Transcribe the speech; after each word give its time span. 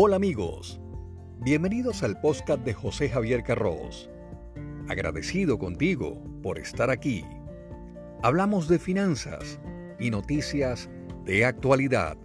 Hola 0.00 0.14
amigos, 0.14 0.80
bienvenidos 1.40 2.04
al 2.04 2.20
podcast 2.20 2.64
de 2.64 2.72
José 2.72 3.08
Javier 3.08 3.42
Carros. 3.42 4.08
Agradecido 4.86 5.58
contigo 5.58 6.22
por 6.40 6.60
estar 6.60 6.88
aquí. 6.88 7.24
Hablamos 8.22 8.68
de 8.68 8.78
finanzas 8.78 9.58
y 9.98 10.10
noticias 10.10 10.88
de 11.24 11.44
actualidad. 11.44 12.16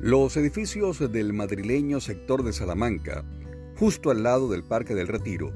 Los 0.00 0.36
edificios 0.36 1.12
del 1.12 1.32
madrileño 1.32 2.00
sector 2.00 2.42
de 2.42 2.52
Salamanca, 2.52 3.24
justo 3.78 4.10
al 4.10 4.24
lado 4.24 4.50
del 4.50 4.64
Parque 4.64 4.96
del 4.96 5.06
Retiro, 5.06 5.52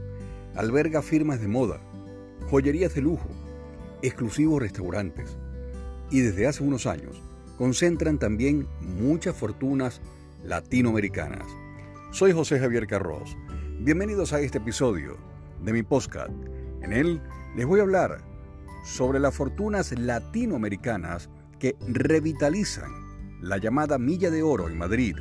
alberga 0.55 1.03
firmas 1.03 1.41
de 1.41 1.49
moda, 1.49 1.81
joyerías 2.47 2.95
de 2.95 3.03
lujo, 3.03 3.29
exclusivos 4.03 4.63
restaurantes 4.63 5.37
y 6.11 6.21
desde 6.21 6.47
hace 6.47 6.63
unos 6.63 6.87
años 6.87 7.23
concentran 7.57 8.19
también 8.19 8.67
muchas 8.81 9.37
fortunas 9.37 10.01
latinoamericanas. 10.45 11.47
Soy 12.13 12.33
José 12.33 12.59
Javier 12.59 12.87
Carros. 12.87 13.37
Bienvenidos 13.81 14.33
a 14.33 14.41
este 14.41 14.59
episodio 14.59 15.17
de 15.65 15.73
mi 15.73 15.83
podcast. 15.83 16.31
En 16.83 16.93
él 16.93 17.21
les 17.57 17.67
voy 17.67 17.81
a 17.81 17.83
hablar 17.83 18.23
sobre 18.85 19.19
las 19.19 19.35
fortunas 19.35 19.93
latinoamericanas 19.99 21.29
que 21.59 21.77
revitalizan 21.87 22.91
la 23.41 23.59
llamada 23.59 23.99
Milla 23.99 24.31
de 24.31 24.43
Oro 24.43 24.69
en 24.69 24.79
Madrid, 24.79 25.17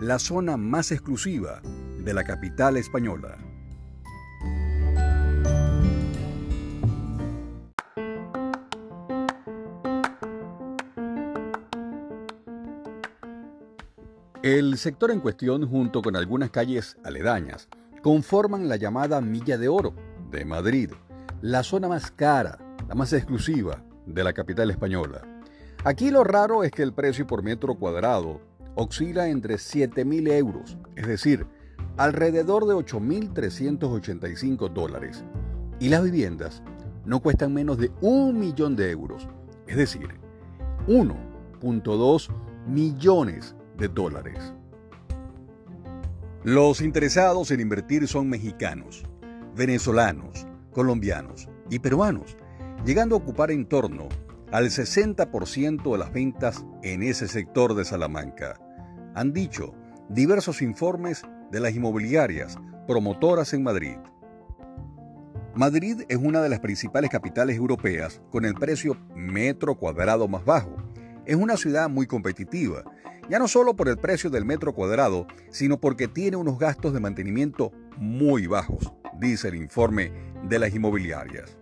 la 0.00 0.18
zona 0.18 0.56
más 0.56 0.92
exclusiva 0.92 1.62
de 2.04 2.12
la 2.12 2.24
capital 2.24 2.76
española. 2.76 3.38
El 14.42 14.76
sector 14.76 15.10
en 15.10 15.20
cuestión, 15.20 15.66
junto 15.66 16.02
con 16.02 16.14
algunas 16.14 16.50
calles 16.50 16.98
aledañas, 17.04 17.68
conforman 18.02 18.68
la 18.68 18.76
llamada 18.76 19.22
Milla 19.22 19.56
de 19.56 19.68
Oro 19.68 19.94
de 20.30 20.44
Madrid, 20.44 20.90
la 21.40 21.62
zona 21.62 21.88
más 21.88 22.10
cara, 22.10 22.58
la 22.86 22.94
más 22.94 23.14
exclusiva 23.14 23.82
de 24.04 24.22
la 24.22 24.34
capital 24.34 24.70
española. 24.70 25.22
Aquí 25.84 26.10
lo 26.10 26.22
raro 26.22 26.64
es 26.64 26.70
que 26.70 26.82
el 26.82 26.92
precio 26.92 27.26
por 27.26 27.42
metro 27.42 27.76
cuadrado 27.76 28.42
oscila 28.74 29.28
entre 29.28 29.54
7.000 29.54 30.30
euros, 30.32 30.76
es 30.96 31.06
decir, 31.06 31.46
alrededor 31.96 32.66
de 32.66 32.74
8.385 32.74 34.70
dólares, 34.70 35.24
y 35.80 35.88
las 35.88 36.04
viviendas 36.04 36.62
no 37.06 37.20
cuestan 37.20 37.54
menos 37.54 37.78
de 37.78 37.90
un 38.02 38.38
millón 38.38 38.76
de 38.76 38.90
euros, 38.90 39.26
es 39.66 39.78
decir, 39.78 40.08
1.2 40.88 42.28
millones 42.66 43.56
de 43.76 43.88
dólares. 43.88 44.54
Los 46.42 46.80
interesados 46.80 47.50
en 47.50 47.60
invertir 47.60 48.06
son 48.06 48.28
mexicanos, 48.28 49.04
venezolanos, 49.56 50.46
colombianos 50.72 51.48
y 51.70 51.78
peruanos, 51.78 52.36
llegando 52.84 53.16
a 53.16 53.18
ocupar 53.18 53.50
en 53.50 53.66
torno 53.66 54.08
al 54.52 54.66
60% 54.66 55.92
de 55.92 55.98
las 55.98 56.12
ventas 56.12 56.64
en 56.82 57.02
ese 57.02 57.26
sector 57.26 57.74
de 57.74 57.84
Salamanca. 57.84 58.60
Han 59.14 59.32
dicho 59.32 59.74
diversos 60.08 60.62
informes 60.62 61.22
de 61.50 61.60
las 61.60 61.74
inmobiliarias 61.74 62.56
promotoras 62.86 63.52
en 63.52 63.62
Madrid. 63.62 63.96
Madrid 65.54 66.02
es 66.08 66.18
una 66.18 66.42
de 66.42 66.48
las 66.48 66.60
principales 66.60 67.10
capitales 67.10 67.56
europeas 67.56 68.20
con 68.30 68.44
el 68.44 68.54
precio 68.54 68.96
metro 69.14 69.74
cuadrado 69.74 70.28
más 70.28 70.44
bajo. 70.44 70.76
Es 71.24 71.34
una 71.34 71.56
ciudad 71.56 71.88
muy 71.88 72.06
competitiva, 72.06 72.84
ya 73.28 73.38
no 73.38 73.48
solo 73.48 73.74
por 73.74 73.88
el 73.88 73.96
precio 73.96 74.30
del 74.30 74.44
metro 74.44 74.74
cuadrado, 74.74 75.26
sino 75.50 75.78
porque 75.78 76.08
tiene 76.08 76.36
unos 76.36 76.58
gastos 76.58 76.92
de 76.92 77.00
mantenimiento 77.00 77.72
muy 77.96 78.46
bajos, 78.46 78.92
dice 79.18 79.48
el 79.48 79.56
informe 79.56 80.12
de 80.48 80.58
las 80.58 80.74
inmobiliarias. 80.74 81.56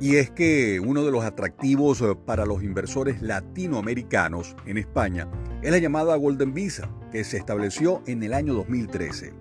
Y 0.00 0.16
es 0.16 0.30
que 0.30 0.80
uno 0.80 1.04
de 1.04 1.10
los 1.10 1.24
atractivos 1.24 2.00
eh, 2.00 2.16
para 2.24 2.46
los 2.46 2.62
inversores 2.62 3.20
latinoamericanos 3.20 4.56
en 4.64 4.78
España 4.78 5.28
es 5.60 5.70
la 5.70 5.78
llamada 5.78 6.16
Golden 6.16 6.54
Visa, 6.54 6.88
que 7.12 7.22
se 7.22 7.36
estableció 7.36 8.02
en 8.06 8.22
el 8.22 8.32
año 8.32 8.54
2013. 8.54 9.34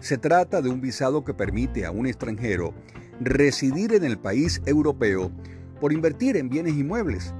Se 0.00 0.18
trata 0.18 0.60
de 0.60 0.68
un 0.68 0.82
visado 0.82 1.24
que 1.24 1.32
permite 1.32 1.86
a 1.86 1.92
un 1.92 2.06
extranjero 2.06 2.74
residir 3.20 3.94
en 3.94 4.04
el 4.04 4.18
país 4.18 4.60
europeo 4.66 5.32
por 5.80 5.94
invertir 5.94 6.36
en 6.36 6.50
bienes 6.50 6.74
inmuebles 6.74 7.32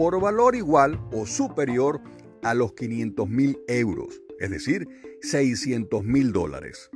por 0.00 0.18
valor 0.18 0.56
igual 0.56 0.98
o 1.12 1.26
superior 1.26 2.00
a 2.42 2.54
los 2.54 2.72
500 2.72 3.28
mil 3.28 3.58
euros, 3.68 4.22
es 4.38 4.50
decir, 4.50 4.88
600 5.20 6.02
mil 6.04 6.32
dólares. 6.32 6.88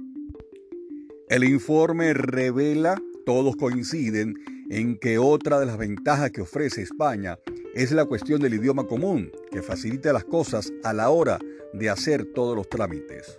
El 1.29 1.45
informe 1.45 2.15
revela, 2.15 2.99
todos 3.27 3.57
coinciden, 3.57 4.37
en 4.71 4.97
que 4.99 5.19
otra 5.19 5.61
de 5.61 5.67
las 5.67 5.77
ventajas 5.77 6.31
que 6.31 6.41
ofrece 6.41 6.81
España 6.81 7.39
es 7.75 7.93
la 7.93 8.07
cuestión 8.07 8.41
del 8.41 8.55
idioma 8.55 8.87
común, 8.87 9.31
que 9.51 9.61
facilita 9.61 10.15
las 10.15 10.25
cosas 10.25 10.73
a 10.83 10.95
la 10.95 11.11
hora 11.11 11.39
de 11.75 11.91
hacer 11.91 12.25
todos 12.33 12.57
los 12.57 12.71
trámites. 12.71 13.39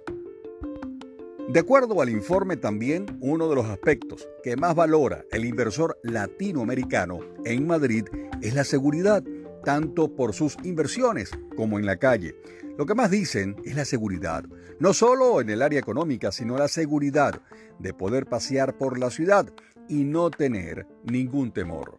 De 1.50 1.60
acuerdo 1.60 2.02
al 2.04 2.10
informe 2.10 2.58
también, 2.58 3.18
uno 3.20 3.50
de 3.50 3.56
los 3.56 3.66
aspectos 3.66 4.28
que 4.44 4.58
más 4.58 4.76
valora 4.76 5.26
el 5.32 5.44
inversor 5.44 5.98
latinoamericano 6.04 7.20
en 7.46 7.66
Madrid 7.66 8.06
es 8.42 8.54
la 8.54 8.64
seguridad, 8.64 9.24
tanto 9.66 10.16
por 10.16 10.34
sus 10.34 10.56
inversiones 10.64 11.32
como 11.58 11.78
en 11.78 11.86
la 11.86 11.98
calle. 11.98 12.36
Lo 12.78 12.86
que 12.86 12.96
más 12.96 13.12
dicen 13.12 13.58
es 13.66 13.76
la 13.76 13.84
seguridad, 13.84 14.46
no 14.80 14.94
solo 14.94 15.42
en 15.42 15.50
el 15.50 15.62
área 15.62 15.80
económica, 15.80 16.32
sino 16.32 16.58
la 16.58 16.68
seguridad 16.68 17.42
de 17.80 17.94
poder 17.94 18.28
pasear 18.28 18.78
por 18.78 19.00
la 19.00 19.10
ciudad 19.10 19.52
y 19.90 20.04
no 20.04 20.30
tener 20.30 20.88
ningún 21.04 21.52
temor. 21.52 21.98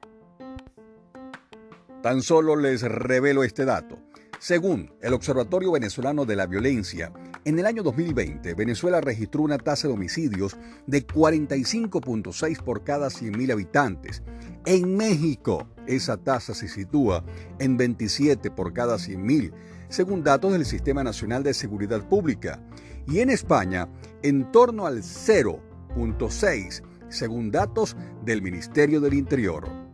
Tan 2.03 2.23
solo 2.23 2.57
les 2.57 2.83
revelo 2.83 3.43
este 3.43 3.65
dato. 3.65 3.99
Según 4.39 4.95
el 5.01 5.15
Observatorio 5.15 5.73
Venezolano 5.73 6.25
de 6.25 6.37
la 6.37 6.47
Violencia, 6.47 7.13
en 7.47 7.59
el 7.59 7.65
año 7.65 7.83
2020 7.83 8.55
Venezuela 8.55 9.01
registró 9.01 9.43
una 9.43 9.57
tasa 9.57 9.89
de 9.89 9.95
homicidios 9.95 10.57
de 10.87 11.07
45.6 11.07 12.63
por 12.63 12.85
cada 12.85 13.07
100.000 13.07 13.53
habitantes. 13.53 14.23
En 14.67 14.97
México 14.97 15.69
esa 15.87 16.17
tasa 16.17 16.55
se 16.55 16.69
sitúa 16.69 17.25
en 17.59 17.77
27 17.77 18.51
por 18.51 18.75
cada 18.75 18.97
100.000 18.97 19.53
según 19.89 20.23
datos 20.23 20.53
del 20.53 20.65
Sistema 20.65 21.05
Nacional 21.05 21.43
de 21.43 21.55
Seguridad 21.55 22.07
Pública, 22.09 22.61
y 23.07 23.21
en 23.21 23.31
España 23.31 23.89
en 24.23 24.51
torno 24.51 24.87
al 24.87 24.99
0.6, 25.03 26.83
según 27.09 27.51
datos 27.51 27.97
del 28.25 28.43
Ministerio 28.43 29.01
del 29.01 29.15
Interior. 29.15 29.86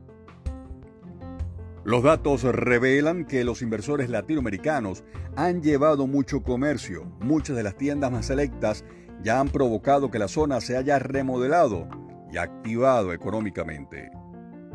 Los 1.85 2.05
datos 2.05 2.45
revelan 2.45 3.25
que 3.25 3.43
los 3.43 3.61
inversores 3.61 4.09
latinoamericanos 4.09 5.03
han 5.35 5.63
llevado 5.63 6.07
mucho 6.07 6.45
comercio. 6.45 7.13
Muchas 7.21 7.57
de 7.57 7.65
las 7.65 7.77
tiendas 7.77 8.13
más 8.13 8.27
selectas 8.27 8.85
ya 9.25 9.41
han 9.41 9.49
provocado 9.49 10.09
que 10.11 10.21
la 10.21 10.29
zona 10.29 10.61
se 10.61 10.77
haya 10.77 11.01
remodelado 11.01 11.89
y 12.33 12.37
activado 12.37 13.13
económicamente. 13.13 14.11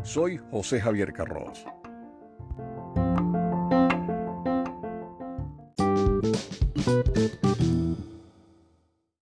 Soy 0.04 0.38
José 0.52 0.82
Javier 0.82 1.14
Carros. 1.14 1.66